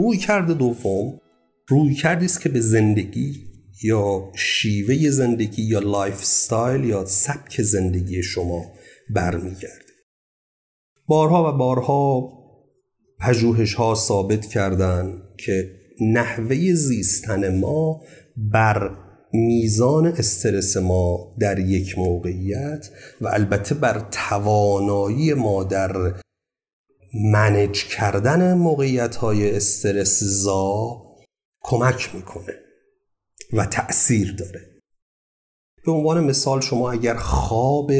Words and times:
رویکرد 0.00 0.54
دوم 0.54 1.20
رویکردی 1.68 2.24
است 2.24 2.40
که 2.40 2.48
به 2.48 2.60
زندگی 2.60 3.50
یا 3.82 4.32
شیوه 4.34 5.10
زندگی 5.10 5.62
یا 5.62 5.78
lifestyle 5.78 6.84
یا 6.84 7.04
سبک 7.04 7.62
زندگی 7.62 8.22
شما 8.22 8.64
برمیگرده. 9.14 9.90
بارها 11.06 11.48
و 11.48 11.56
بارها 11.56 12.32
پژوهش 13.20 13.74
ها 13.74 13.94
ثابت 13.94 14.46
کردن 14.46 15.22
که 15.38 15.70
نحوه 16.12 16.74
زیستن 16.74 17.58
ما 17.58 18.02
بر 18.36 18.90
میزان 19.32 20.06
استرس 20.06 20.76
ما 20.76 21.36
در 21.40 21.58
یک 21.58 21.98
موقعیت 21.98 22.90
و 23.20 23.28
البته 23.28 23.74
بر 23.74 24.08
توانایی 24.10 25.34
ما 25.34 25.64
در 25.64 26.14
منج 27.14 27.84
کردن 27.84 28.54
موقعیت 28.54 29.16
های 29.16 29.56
استرس 29.56 30.20
زا 30.22 31.02
کمک 31.62 32.14
می‌کنه 32.14 32.54
و 33.52 33.66
تأثیر 33.66 34.32
داره. 34.32 34.80
به 35.84 35.92
عنوان 35.92 36.24
مثال 36.24 36.60
شما 36.60 36.90
اگر 36.90 37.14
خواب 37.14 37.92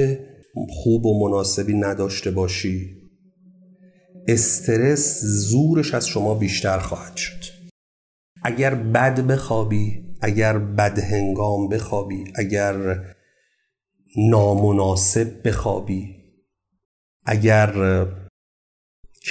خوب 0.69 1.07
و 1.07 1.29
مناسبی 1.29 1.75
نداشته 1.75 2.31
باشی 2.31 2.97
استرس 4.29 5.21
زورش 5.23 5.95
از 5.95 6.09
شما 6.09 6.35
بیشتر 6.35 6.79
خواهد 6.79 7.17
شد. 7.17 7.45
اگر 8.43 8.75
بد 8.75 9.21
بخوابی 9.21 10.11
اگر 10.21 10.59
بدهنگام 10.59 11.69
بخوابی 11.69 12.25
اگر 12.35 13.05
نامناسب 14.17 15.49
بخوابی 15.49 16.17
اگر 17.27 17.73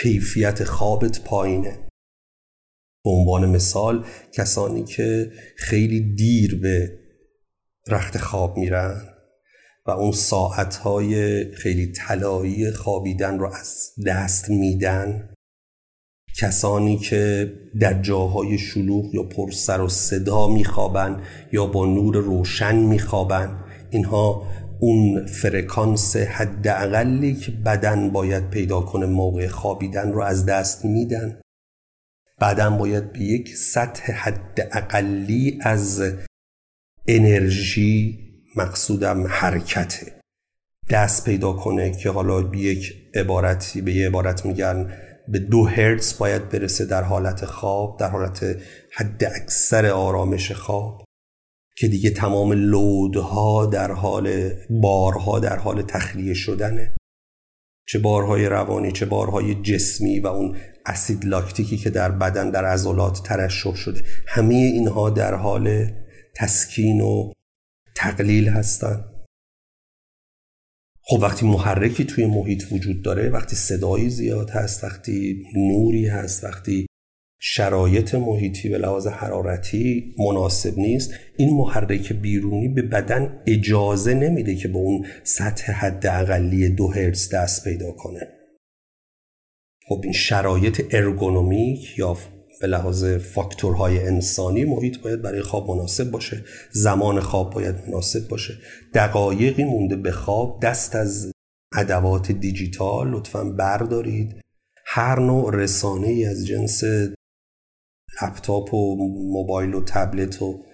کیفیت 0.02 0.64
خوابت 0.64 1.23
پایینه. 1.23 1.89
به 3.03 3.09
عنوان 3.09 3.50
مثال 3.50 4.05
کسانی 4.33 4.83
که 4.83 5.31
خیلی 5.58 6.00
دیر 6.16 6.55
به 6.55 7.00
رخت 7.88 8.17
خواب 8.17 8.58
میرن 8.58 9.02
و 9.86 9.92
اون 9.92 10.11
ساعتهای 10.11 11.44
خیلی 11.52 11.92
طلایی 11.92 12.72
خوابیدن 12.72 13.39
رو 13.39 13.45
از 13.45 13.94
دست 14.05 14.50
میدن 14.50 15.33
کسانی 16.39 16.97
که 16.97 17.53
در 17.80 18.02
جاهای 18.02 18.58
شلوغ 18.58 19.16
یا 19.16 19.23
پر 19.23 19.52
سر 19.52 19.81
و 19.81 19.89
صدا 19.89 20.47
میخوابن 20.47 21.23
یا 21.52 21.66
با 21.66 21.86
نور 21.86 22.17
روشن 22.17 22.75
میخوابن 22.75 23.64
اینها 23.92 24.47
اون 24.80 25.25
فرکانس 25.25 26.16
حداقلی 26.16 27.35
که 27.35 27.52
بدن 27.52 28.09
باید 28.09 28.49
پیدا 28.49 28.81
کنه 28.81 29.05
موقع 29.05 29.47
خوابیدن 29.47 30.11
رو 30.11 30.21
از 30.21 30.45
دست 30.45 30.86
میدن. 30.86 31.41
بعدا 32.39 32.69
باید 32.69 33.13
به 33.13 33.19
یک 33.19 33.55
سطح 33.55 34.11
حداقلی 34.11 35.59
از 35.61 36.02
انرژی 37.08 38.19
مقصودم 38.55 39.27
حرکته 39.27 40.19
دست 40.89 41.25
پیدا 41.25 41.53
کنه 41.53 41.91
که 41.91 42.09
حالا 42.09 42.42
به 42.42 42.58
یک 42.58 42.95
عبارتی 43.15 43.81
به 43.81 43.93
یه 43.93 44.08
عبارت 44.08 44.45
میگن 44.45 44.93
به 45.27 45.39
دو 45.39 45.65
هرتز 45.65 46.17
باید 46.17 46.49
برسه 46.49 46.86
در 46.86 47.04
حالت 47.04 47.45
خواب 47.45 47.99
در 47.99 48.09
حالت 48.09 48.45
حد 48.93 49.23
اکثر 49.23 49.86
آرامش 49.86 50.52
خواب. 50.52 51.08
که 51.80 51.88
دیگه 51.88 52.10
تمام 52.10 52.54
لودها 52.54 53.66
در 53.66 53.92
حال 53.92 54.54
بارها 54.70 55.40
در 55.40 55.56
حال 55.56 55.82
تخلیه 55.82 56.34
شدنه. 56.34 56.95
چه 57.88 58.00
بارهای 58.00 58.45
روانی 58.45 58.92
چه 58.92 59.06
بارهای 59.06 59.56
جسمی 59.56 60.20
و 60.20 60.28
اون 60.28 60.58
اسید 60.86 61.26
لاکتیکی 61.26 61.78
که 61.78 61.90
در 61.90 62.12
بدن 62.12 62.52
در 62.52 62.66
عضلات 62.66 63.23
ترشح 63.23 63.76
شده. 63.76 64.02
همه 64.28 64.56
اینها 64.56 65.10
در 65.10 65.34
حال 65.34 65.92
تسکین 66.36 67.02
و 67.02 67.34
تقلیل 67.96 68.50
هستن. 68.50 69.06
خب 71.02 71.20
وقتی 71.22 71.46
محرکی 71.46 72.06
توی 72.06 72.26
محیط 72.26 72.72
وجود 72.72 73.02
داره 73.02 73.30
وقتی 73.30 73.56
صدایی 73.56 74.10
زیاد 74.10 74.50
هست 74.50 74.84
وقتی 74.84 75.44
نوری 75.56 76.08
هست 76.08 76.44
وقتی 76.44 76.89
شرایط 77.39 78.16
محیطی 78.16 78.70
به 78.70 78.77
لحاظ 78.77 79.08
حرارتی 79.08 80.16
مناسب 80.20 80.77
نیست. 80.77 81.14
این 81.38 81.58
محرک 81.58 82.14
بیرونی 82.14 82.67
به 82.67 82.82
بدن 82.82 83.42
اجازه 83.48 84.14
نمیده 84.14 84.55
که 84.55 84.67
به 84.67 84.77
اون 84.77 85.05
سطح 85.23 85.72
حد 85.72 86.08
اقلی 86.08 86.70
دو 86.70 86.92
هرتز 86.92 87.30
دست 87.33 87.64
پیدا 87.64 87.92
کنه. 87.92 88.28
خب 89.88 90.02
این 90.04 90.14
شرایط 90.14 90.82
ارگونومیک 90.92 91.99
یا 91.99 92.17
به 92.61 92.67
لحاظ 92.67 93.05
فاکتورهای 93.05 93.99
انسانی 93.99 94.66
محیط 94.66 95.02
باید 95.02 95.22
برای 95.22 95.42
خواب 95.42 95.72
مناسب 95.72 96.11
باشه. 96.11 96.45
زمان 96.72 97.20
خواب 97.20 97.54
باید 97.54 97.76
مناسب 97.88 98.28
باشه. 98.28 98.54
دقایقی 98.94 99.64
مونده 99.64 99.95
به 99.95 100.11
خواب. 100.11 100.60
دست 100.61 100.95
از 100.95 101.32
ادوات 101.78 102.32
دیجیتال 102.32 103.11
لطفا 103.11 103.44
بردارید. 103.44 104.36
هر 104.86 105.20
نوع 105.20 105.55
رسانه 105.55 106.08
ای 106.08 106.26
از 106.26 106.48
جنس 106.48 106.83
لپتاپ 108.21 108.73
و 108.73 108.95
موبایل 109.33 109.73
و 109.73 109.83
تبلت 109.83 110.42
و 110.42 110.65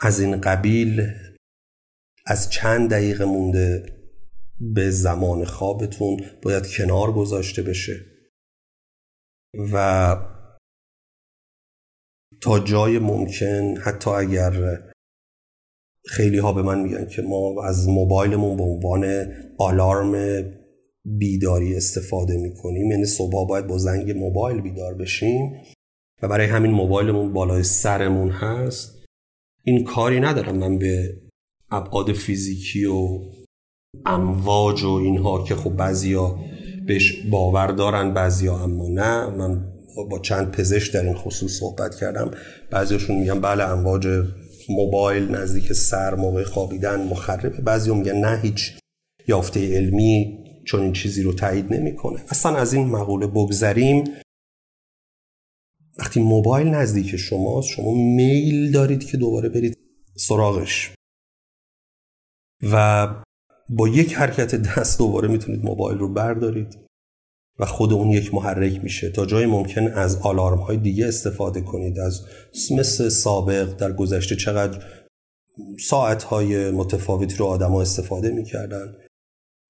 از 0.00 0.20
این 0.20 0.40
قبیل 0.40 1.06
از 2.26 2.50
چند 2.50 2.90
دقیقه 2.90 3.24
مونده 3.24 3.98
به 4.60 4.90
زمان 4.90 5.44
خوابتون 5.44 6.20
باید 6.42 6.70
کنار 6.70 7.12
گذاشته 7.12 7.62
بشه. 7.62 8.00
و 9.72 10.16
تا 12.40 12.58
جای 12.58 12.98
ممکن 12.98 13.76
حتی 13.76 14.10
اگر 14.10 14.78
خیلی 16.06 16.38
ها 16.38 16.52
به 16.52 16.62
من 16.62 16.80
میگن 16.80 17.06
که 17.06 17.22
ما 17.22 17.64
از 17.64 17.88
موبایلمون 17.88 18.56
به 18.56 18.62
عنوان 18.62 19.32
آلارم 19.58 20.44
بیداری 21.04 21.76
استفاده 21.76 22.36
می‌کنیم 22.36 22.90
یعنی 22.90 23.04
صبح 23.04 23.48
باید 23.48 23.66
با 23.66 23.78
زنگ 23.78 24.10
موبایل 24.10 24.60
بیدار 24.60 24.94
بشیم. 24.94 25.62
و 26.22 26.28
برای 26.28 26.46
همین 26.46 26.70
موبایلمون 26.70 27.32
بالای 27.32 27.62
سرمون 27.62 28.30
هست. 28.30 29.04
این 29.64 29.84
کاری 29.84 30.20
ندارم 30.20 30.56
من 30.56 30.78
به 30.78 31.16
ابعاد 31.70 32.12
فیزیکی 32.12 32.84
و 32.84 33.20
امواج 34.06 34.82
و 34.82 34.90
اینها 34.90 35.44
که 35.44 35.54
خب 35.54 35.70
بعضیا 35.70 36.38
بهش 36.86 37.26
باور 37.30 37.66
دارن 37.66 38.14
بعضیا 38.14 38.58
اما 38.58 38.88
نه. 38.88 39.26
من 39.26 39.64
با 40.10 40.18
چند 40.18 40.50
پزشک 40.50 40.92
در 40.92 41.02
این 41.02 41.14
خصوص 41.14 41.58
صحبت 41.58 41.94
کردم. 41.94 42.30
بعضیشون 42.70 43.16
میگن 43.16 43.40
بله 43.40 43.64
امواج 43.64 44.08
موبایل 44.68 45.34
نزدیک 45.34 45.72
سر 45.72 46.14
موقع 46.14 46.42
خوابیدن 46.42 47.08
مخربه 47.08 47.60
بعضی 47.60 47.94
میگن 47.94 48.16
نه 48.16 48.40
هیچ 48.42 48.78
یافته 49.28 49.76
علمی 49.76 50.38
چون 50.64 50.80
این 50.82 50.92
چیزی 50.92 51.22
رو 51.22 51.32
تایید 51.32 51.72
نمی‌کنه. 51.74 52.24
اصلا 52.28 52.56
از 52.56 52.72
این 52.72 52.88
مقوله 52.88 53.26
بگذریم. 53.26 54.04
وقتی 55.98 56.20
موبایل 56.20 56.66
نزدیک 56.68 57.16
شماست 57.16 57.68
شما 57.68 57.94
میل 57.94 58.72
دارید 58.72 59.04
که 59.04 59.16
دوباره 59.16 59.48
برید 59.48 59.78
سراغش. 60.16 60.92
و 62.72 63.08
با 63.68 63.88
یک 63.88 64.14
حرکت 64.14 64.54
دست 64.54 64.98
دوباره 64.98 65.28
می‌تونید 65.28 65.64
موبایل 65.64 65.98
رو 65.98 66.12
بردارید 66.12 66.78
و 67.58 67.66
خود 67.66 67.92
اون 67.92 68.10
یک 68.10 68.34
محرک 68.34 68.84
میشه. 68.84 69.10
تا 69.10 69.26
جای 69.26 69.46
ممکن 69.46 69.88
از 69.88 70.16
آلارم 70.16 70.58
های 70.58 70.76
دیگه 70.76 71.06
استفاده 71.06 71.60
کنید 71.60 71.98
از 71.98 72.26
مثل 72.70 73.08
سابق 73.08 73.76
در 73.76 73.92
گذشته 73.92 74.36
چقدر 74.36 74.84
ساعت 75.80 76.22
های 76.22 76.70
متفاوتی 76.70 77.36
رو 77.36 77.46
آدما 77.46 77.82
استفاده 77.82 78.30
می‌کردن. 78.30 78.96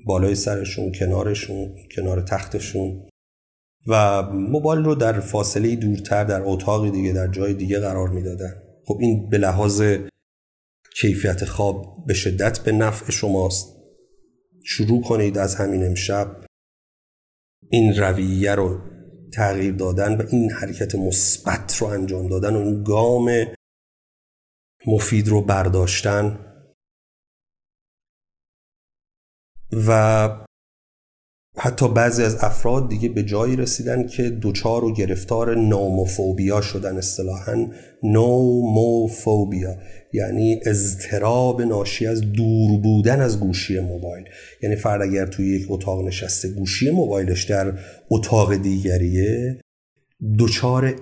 بالای 0.05 0.35
سرشون 0.35 0.93
کنارشون 0.93 1.75
کنار 1.97 2.23
تختشون. 2.23 3.07
و 3.88 4.23
موبایل 4.23 4.85
رو 4.85 4.94
در 4.94 5.20
فاصله 5.20 5.76
دورتر 5.76 6.25
در 6.25 6.43
اتاقی 6.44 6.90
دیگه 6.90 7.12
در 7.12 7.29
جای 7.29 7.55
دیگه 7.55 7.81
قرار 7.81 8.08
می‌دادن. 8.08 8.62
خب 8.85 8.99
این 9.00 9.29
به 9.29 9.38
لحاظ 9.38 9.82
کیفیت 11.00 11.44
خواب 11.44 12.06
به 12.06 12.14
شدت 12.14 12.58
به 12.58 12.73
نفع 12.73 13.11
شماست. 13.11 13.76
شروع 14.64 15.02
کنید 15.02 15.38
از 15.38 15.55
همین 15.55 15.87
امشب. 15.87 16.44
این 17.70 17.94
رویه 17.94 18.55
رو 18.55 18.81
تغییر 19.32 19.75
دادن 19.75 20.17
و 20.17 20.23
این 20.31 20.50
حرکت 20.50 20.94
مثبت 20.94 21.76
رو 21.76 21.87
انجام 21.87 22.29
دادن 22.29 22.56
و 22.56 22.58
این 22.58 22.82
گام 22.82 23.31
مفید 24.87 25.29
رو 25.29 25.43
برداشتن. 25.43 26.44
و 29.87 30.48
حتی 31.60 31.88
بعضی 31.88 32.22
از 32.22 32.37
افراد 32.40 32.88
دیگه 32.88 33.08
به 33.08 33.22
جایی 33.22 33.56
رسیدن 33.56 34.06
که 34.06 34.31
دوچار 34.31 34.84
و 34.84 34.94
گرفتار 34.94 35.56
نوموفوبیا 35.56 36.60
شدن 36.60 36.96
اصطلاحا. 36.96 37.66
نوموفوبیا 38.02 39.76
یعنی 40.12 40.60
اضطراب 40.66 41.62
ناشی 41.62 42.06
از 42.06 42.32
دور 42.32 42.81
بودن 42.81 43.20
از 43.20 43.40
گوشی 43.40 43.81
موبایل. 43.81 44.25
یعنی 44.62 44.76
فرد 44.76 45.02
اگر 45.02 45.26
توی 45.26 45.46
یک 45.60 45.66
اتاق 45.69 46.06
نشسته 46.06 46.49
گوشی 46.49 46.90
موبایلش 46.90 47.44
در 47.44 47.72
اتاق 48.10 48.55
دیگریه 48.55 49.60
دوچار 50.38 50.94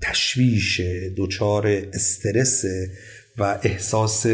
تشویش 0.00 0.80
دچار 1.16 1.66
استرس 1.92 2.64
و 3.38 3.58
احساس 3.62 4.26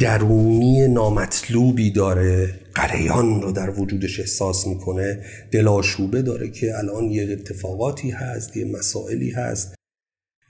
درونی 0.00 0.88
نامطلوبی 0.88 1.90
داره. 1.90 2.60
قریان 2.74 3.42
رو 3.42 3.52
در 3.52 3.80
وجودش 3.80 4.20
احساس 4.20 4.66
می‌کنه. 4.66 5.24
دلاشوبه 5.52 6.22
داره 6.22 6.50
که 6.50 6.78
الان 6.78 7.04
یه 7.04 7.32
اتفاقاتی 7.32 8.10
هست 8.10 8.56
یه 8.56 8.64
مسائلی 8.64 9.30
هست 9.30 9.74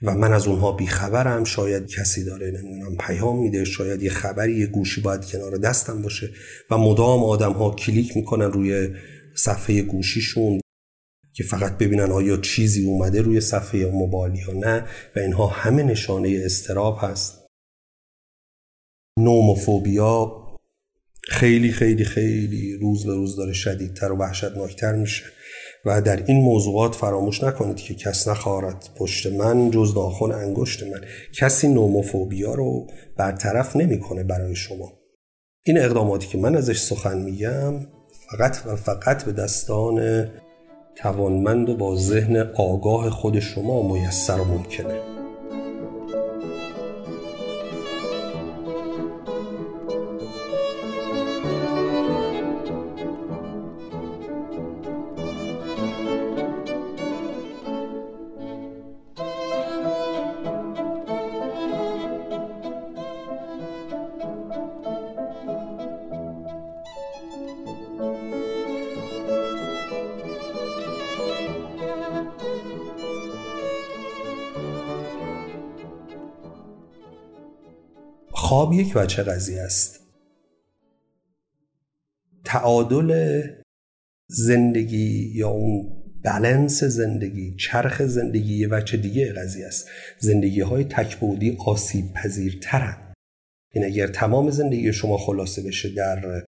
و 0.01 0.15
من 0.15 0.33
از 0.33 0.47
اونها 0.47 0.71
بیخبرم. 0.71 1.43
شاید 1.43 1.87
کسی 1.87 2.23
داره 2.23 2.51
نمی‌دونم 2.51 2.97
پیام 2.99 3.39
میده. 3.39 3.65
شاید 3.65 4.03
یه 4.03 4.09
خبری 4.09 4.59
یه 4.59 4.67
گوشی 4.67 5.01
باید 5.01 5.25
کنار 5.25 5.57
دستم 5.57 6.01
باشه 6.01 6.29
و 6.71 6.77
مدام 6.77 7.23
آدم 7.23 7.53
ها 7.53 7.71
کلیک 7.71 8.17
می‌کنن 8.17 8.51
روی 8.51 8.89
صفحه 9.35 9.81
گوشیشون 9.81 10.61
که 11.33 11.43
فقط 11.43 11.77
ببینن 11.77 12.11
آیا 12.11 12.37
چیزی 12.37 12.85
اومده 12.85 13.21
روی 13.21 13.41
صفحه 13.41 13.85
موبایل 13.85 14.35
یا 14.35 14.53
نه 14.53 14.85
و 15.15 15.19
اینها 15.19 15.47
همه 15.47 15.83
نشانه 15.83 16.41
استراب 16.45 16.97
هست. 17.01 17.46
نوموفوبیا 19.17 20.43
خیلی 21.29 21.71
خیلی 21.71 22.05
خیلی 22.05 22.77
روز 22.81 23.05
به 23.05 23.13
روز 23.13 23.35
داره 23.35 23.53
شدیدتر 23.53 24.11
و 24.11 24.17
وحشتناکتر 24.17 24.95
میشه 24.95 25.23
و 25.85 26.01
در 26.01 26.23
این 26.25 26.43
موضوعات 26.43 26.95
فراموش 26.95 27.43
نکنید 27.43 27.75
که 27.75 27.95
کس 27.95 28.27
نخواهد 28.27 28.89
پشت 28.95 29.27
من 29.27 29.71
جز 29.71 29.95
ناخن 29.95 30.31
انگشت 30.31 30.83
من. 30.83 31.01
کسی 31.33 31.67
نوموفوبیا 31.67 32.53
رو 32.53 32.87
برطرف 33.17 33.75
نمی‌کنه 33.75 34.23
برای 34.23 34.55
شما. 34.55 34.93
این 35.63 35.77
اقداماتی 35.77 36.27
که 36.27 36.37
من 36.37 36.55
ازش 36.55 36.79
سخن 36.79 37.17
میگم 37.17 37.73
فقط 38.29 38.57
و 38.65 38.75
فقط 38.75 39.23
به 39.23 39.31
دستان 39.31 40.27
توانمند 40.95 41.69
و 41.69 41.75
با 41.77 41.95
ذهن 41.95 42.37
آگاه 42.55 43.09
خود 43.09 43.39
شما 43.39 43.93
میسر 43.93 44.39
و 44.39 44.43
ممکنه. 44.43 45.16
خواب 78.37 78.73
یک 78.73 78.91
وجه 78.95 79.23
قضیه 79.23 79.61
است. 79.61 79.99
تعادل 82.45 83.41
زندگی 84.27 85.31
یا 85.35 85.49
اون 85.49 86.03
بلنس 86.23 86.83
زندگی 86.83 87.55
چرخ 87.55 88.05
زندگی 88.05 88.57
یه 88.57 88.67
وجه 88.67 88.97
دیگه 88.97 89.33
قضیه 89.33 89.67
است. 89.67 89.89
زندگی 90.19 90.61
های 90.61 90.83
تکبودی 90.83 91.57
آسیب 91.65 92.13
پذیرترن 92.13 93.13
این 93.73 93.85
اگر 93.85 94.07
تمام 94.07 94.49
زندگی 94.49 94.93
شما 94.93 95.17
خلاصه 95.17 95.61
بشه 95.61 95.89
در 95.89 96.45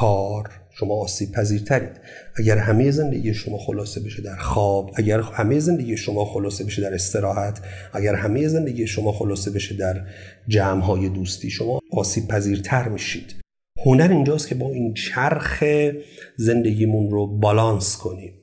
کار 0.00 0.50
شما 0.70 0.94
آسیب 0.94 1.32
پذیرترید. 1.32 2.00
اگر 2.36 2.58
همه 2.58 2.90
زندگی 2.90 3.34
شما 3.34 3.58
خلاصه 3.58 4.00
بشه 4.00 4.22
در 4.22 4.36
خواب 4.36 4.90
اگر 4.96 5.20
همه 5.20 5.58
زندگی 5.58 5.96
شما 5.96 6.24
خلاصه 6.24 6.64
بشه 6.64 6.82
در 6.82 6.94
استراحت 6.94 7.60
اگر 7.92 8.14
همه 8.14 8.48
زندگی 8.48 8.86
شما 8.86 9.12
خلاصه 9.12 9.50
بشه 9.50 9.76
در 9.76 10.06
جمع 10.48 11.08
دوستی 11.08 11.50
شما 11.50 11.80
آسیب 11.92 12.28
پذیرتر 12.28 12.88
میشید. 12.88 13.34
هنر 13.86 14.08
اینجاست 14.10 14.48
که 14.48 14.54
با 14.54 14.70
این 14.70 14.94
چرخ 14.94 15.64
زندگیمون 16.36 17.10
رو 17.10 17.26
بالانس 17.26 17.96
کنیم. 17.96 18.34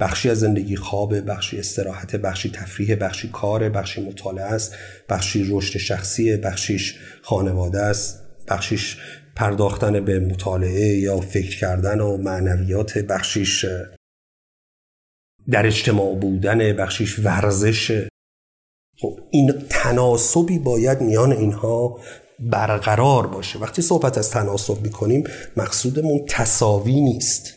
بخشی 0.00 0.30
از 0.30 0.40
زندگی 0.40 0.76
خوابه 0.76 1.20
بخشی 1.20 1.58
استراحت 1.58 2.16
بخشی 2.16 2.50
تفریح 2.50 2.94
بخشی 2.94 3.30
کار 3.32 3.68
بخشی 3.68 4.08
مطالعه 4.08 4.44
است 4.44 4.74
بخشی 5.08 5.46
رشد 5.50 5.78
شخصیه 5.78 6.36
بخشیش 6.36 6.98
خانواده 7.22 7.80
است 7.80 8.20
بخشیش 8.48 8.96
پرداختن 9.36 10.04
به 10.04 10.20
مطالعه 10.20 10.98
یا 10.98 11.20
فکر 11.20 11.58
کردن 11.58 12.00
و 12.00 12.16
معنویات 12.16 12.98
بخشیش 12.98 13.66
در 15.50 15.66
اجتماع 15.66 16.14
بودن 16.14 16.76
بخشیش 16.76 17.18
ورزش. 17.18 18.08
خب 19.00 19.18
این 19.30 19.52
تناسبی 19.68 20.58
باید 20.58 21.00
میان 21.00 21.32
اینها 21.32 22.00
برقرار 22.40 23.26
باشه. 23.26 23.58
وقتی 23.58 23.82
صحبت 23.82 24.18
از 24.18 24.30
تناسب 24.30 24.82
می‌کنیم 24.82 25.24
مقصودمون 25.56 26.26
تصاوی 26.28 27.00
نیست. 27.00 27.54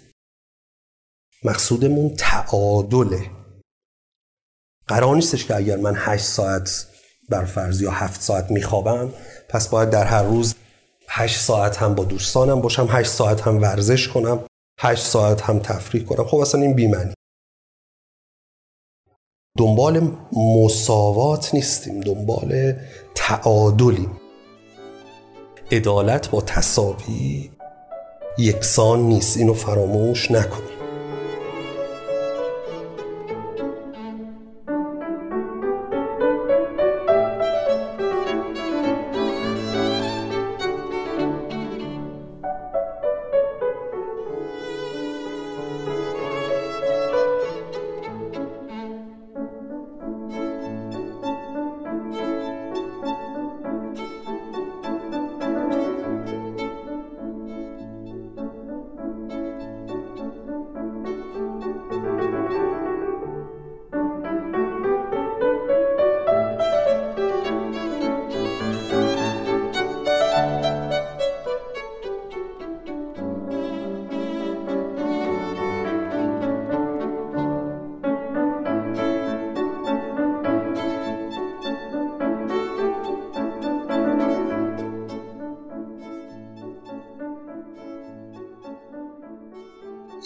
مقصودمون 1.43 2.15
تعادله. 2.17 3.31
قرار 4.87 5.15
نیستش 5.15 5.45
که 5.45 5.55
اگر 5.55 5.77
من 5.77 5.93
هشت 5.97 6.25
ساعت 6.25 6.87
بر 7.29 7.45
فرض 7.45 7.81
یا 7.81 7.91
هفت 7.91 8.21
ساعت 8.21 8.51
میخوابم 8.51 9.13
پس 9.49 9.67
باید 9.67 9.89
در 9.89 10.03
هر 10.03 10.23
روز 10.23 10.55
هشت 11.15 11.39
ساعت 11.39 11.77
هم 11.77 11.95
با 11.95 12.03
دوستانم 12.03 12.61
باشم 12.61 12.87
هشت 12.89 13.09
ساعت 13.09 13.41
هم 13.41 13.61
ورزش 13.61 14.07
کنم 14.07 14.39
هشت 14.79 15.03
ساعت 15.03 15.41
هم 15.41 15.59
تفریح 15.59 16.03
کنم. 16.03 16.25
خب 16.25 16.37
اصلا 16.37 16.61
این 16.61 16.73
بیمنی 16.73 17.13
دنبال 19.57 20.17
مساوات 20.33 21.53
نیستیم 21.53 22.01
دنبال 22.01 22.73
تعادلیم. 23.15 24.17
عدالت 25.71 26.29
با 26.29 26.41
تصاوی 26.41 27.51
یکسان 28.37 28.99
نیست 28.99 29.37
اینو 29.37 29.53
فراموش 29.53 30.31
نکنیم 30.31 30.72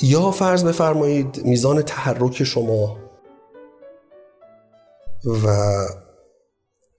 یا 0.08 0.32
فرض 0.32 0.64
بفرمایید 0.64 1.42
میزان 1.46 1.82
تحرک 1.82 2.44
شما 2.44 2.98
و 5.26 5.48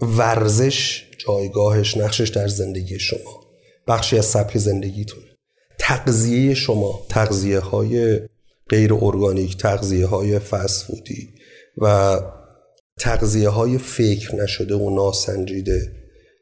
ورزش 0.00 1.04
جایگاهش 1.18 1.96
نقشش 1.96 2.28
در 2.28 2.48
زندگی 2.48 2.98
شما. 2.98 3.44
بخشی 3.86 4.18
از 4.18 4.24
سبک 4.24 4.58
زندگیتون. 4.58 5.22
تغذیه 5.78 6.54
شما 6.54 7.06
تغذیه 7.08 7.58
های 7.58 8.20
غیر 8.68 8.94
ارگانیک 8.94 9.56
تغذیه 9.56 10.06
های 10.06 10.38
فسفودی 10.38 11.28
و 11.78 12.20
تغذیه 12.98 13.48
های 13.48 13.78
فکر 13.78 14.34
نشده 14.34 14.74
و 14.74 14.96
ناسنجیده. 14.96 15.92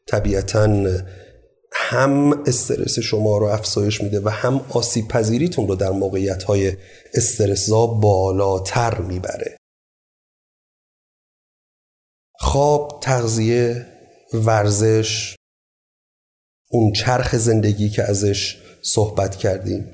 طبیعتا 0.07 0.67
هم 1.89 2.43
استرس 2.47 2.99
شما 2.99 3.39
رو 3.39 3.47
افزایش 3.47 4.01
میده 4.01 4.21
و 4.21 4.29
هم 4.29 4.67
آسیب 4.71 5.09
پذیریتون 5.09 5.69
رو 5.69 5.75
در 5.75 5.91
موقعیت 5.91 6.43
های 6.43 6.77
استرسزا 7.15 7.87
بالاتر 7.87 9.01
می‌بره. 9.01 9.57
خواب 12.39 12.99
تغذیه 13.03 13.87
ورزش 14.33 15.37
اون 16.71 16.93
چرخ 16.93 17.37
زندگی 17.37 17.89
که 17.89 18.03
ازش 18.03 18.57
صحبت 18.83 19.37
کردیم. 19.37 19.93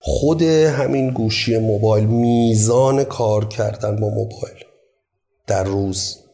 خود 0.00 0.42
همین 0.42 1.10
گوشی 1.10 1.58
موبایل 1.58 2.06
میزان 2.06 3.04
کار 3.04 3.48
کردن 3.48 3.96
با 3.96 4.08
موبایل 4.08 4.64
در 5.46 5.64
روز. 5.64 6.29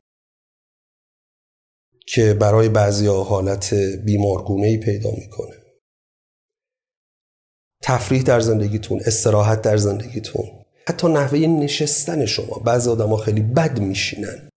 که 2.08 2.34
برای 2.34 2.68
بعضی 2.68 3.06
حالت 3.06 3.74
بیمارگونه 4.04 4.66
ای 4.66 4.76
پیدا 4.76 5.10
می‌کنه. 5.10 5.56
تفریح 7.82 8.22
در 8.22 8.40
زندگیتون 8.40 9.00
استراحت 9.06 9.62
در 9.62 9.76
زندگیتون 9.76 10.44
حتی 10.88 11.08
نحوه 11.08 11.38
نشستن 11.38 12.26
شما. 12.26 12.62
بعضی 12.64 12.90
آدم 12.90 13.16
خیلی 13.16 13.40
بد 13.40 13.80
میشینن 13.80 14.48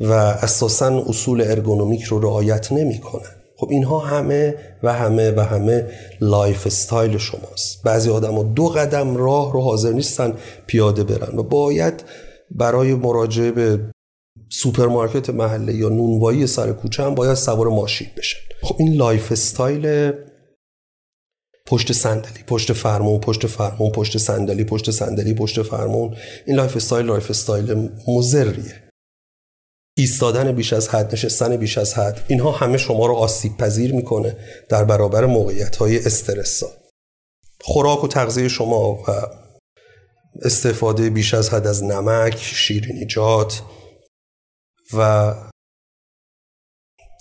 و 0.00 0.12
اساسا 0.12 1.04
اصول 1.08 1.40
ارگونومیک 1.40 2.02
رو 2.02 2.18
رعایت 2.18 2.72
نمی‌کنن. 2.72 3.36
خب 3.56 3.68
اینها 3.70 3.98
همه 3.98 4.54
و 4.82 4.92
همه 4.92 5.30
و 5.30 5.40
همه 5.40 5.92
lifestyle 6.20 7.18
شماست. 7.18 7.82
بعضی 7.82 8.10
آدم 8.10 8.54
دو 8.54 8.68
قدم 8.68 9.16
راه 9.16 9.52
رو 9.52 9.60
حاضر 9.60 9.92
نیستن 9.92 10.38
پیاده 10.66 11.04
برن 11.04 11.38
و 11.38 11.42
باید 11.42 12.04
برای 12.50 12.94
مراجعه 12.94 13.50
به 13.50 13.90
سوپرمارکت 14.48 15.30
محله 15.30 15.74
یا 15.74 15.88
نونوایی 15.88 16.46
سر 16.46 16.72
کوچه 16.72 17.02
هم 17.02 17.14
باید 17.14 17.34
سوار 17.34 17.68
ماشین 17.68 18.08
بشن 18.16 18.38
خب 18.62 18.76
این 18.78 18.94
lifestyle 18.94 20.12
پشت 21.66 21.92
صندلی 21.92 22.42
پشت 22.46 22.72
فرمون 22.72 23.20
پشت 23.20 23.46
فرمون 23.46 23.90
پشت 23.92 24.18
صندلی 24.18 24.64
پشت 24.64 24.90
صندلی 24.90 25.34
پشت 25.34 25.62
فرمون. 25.62 26.16
این 26.46 26.56
lifestyle 26.56 27.06
lifestyle 27.06 27.88
مضریه 28.08 28.90
ایستادن 29.96 30.52
بیش 30.52 30.72
از 30.72 30.88
حد 30.88 31.12
نشستن 31.12 31.56
بیش 31.56 31.78
از 31.78 31.94
حد. 31.94 32.24
اینها 32.28 32.50
همه 32.50 32.78
شما 32.78 33.06
رو 33.06 33.14
آسیب 33.14 33.56
پذیر 33.56 33.94
می‌کنه 33.94 34.36
در 34.68 34.84
برابر 34.84 35.26
موقعیت 35.26 35.76
های 35.76 35.98
استرس‌زا 35.98 36.66
خوراک 37.60 38.04
و 38.04 38.08
تغذیه 38.08 38.48
شما 38.48 38.92
و 38.92 39.06
استفاده 40.42 41.10
بیش 41.10 41.34
از 41.34 41.50
حد 41.50 41.66
از 41.66 41.84
نمک 41.84 42.38
شیرینیجات 42.38 43.62
و 44.98 45.34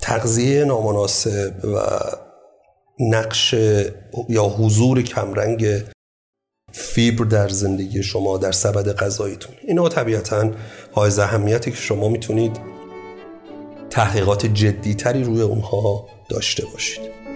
تغذیه 0.01 0.65
نامناسب 0.65 1.65
و 1.65 1.79
نقش 2.99 3.53
یا 4.29 4.43
حضور 4.43 5.01
کمرنگ 5.01 5.83
فیبر 6.71 7.25
در 7.25 7.49
زندگی 7.49 8.03
شما 8.03 8.37
در 8.37 8.51
سبد 8.51 8.95
غذاییتون. 8.95 9.55
اینا 9.67 9.89
طبیعتا 9.89 10.51
های 10.95 11.11
اهمیتی 11.19 11.71
که 11.71 11.77
شما 11.77 12.09
می‌تونید 12.09 12.59
تحقیقات 13.89 14.45
جدیتری 14.45 15.23
روی 15.23 15.41
اونها 15.41 16.07
داشته 16.29 16.65
باشید. 16.65 17.28